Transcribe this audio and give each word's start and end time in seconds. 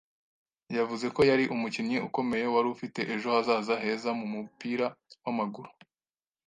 yavuze 0.77 1.05
ko 1.15 1.21
yari 1.29 1.43
"umukinnyi 1.55 1.97
ukomeye 2.07 2.45
wari 2.53 2.67
ufite 2.75 2.99
ejo 3.13 3.27
hazaza 3.35 3.73
heza 3.83 4.09
mu 4.19 4.25
mupira 4.33 4.87
w'amaguru". 5.23 5.69